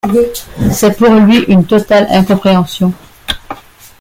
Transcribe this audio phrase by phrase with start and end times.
[0.71, 2.91] C'est pour lui, une totale incompréhension.